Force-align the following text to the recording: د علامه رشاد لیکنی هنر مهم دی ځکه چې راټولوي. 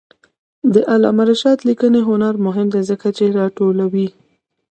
د 0.73 0.75
علامه 0.93 1.23
رشاد 1.29 1.59
لیکنی 1.69 2.01
هنر 2.09 2.33
مهم 2.45 2.67
دی 2.73 2.81
ځکه 2.89 3.07
چې 3.17 3.25
راټولوي. 3.39 4.07